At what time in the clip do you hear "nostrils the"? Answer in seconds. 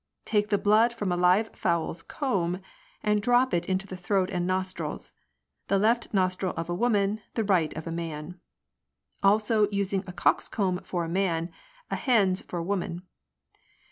4.47-5.77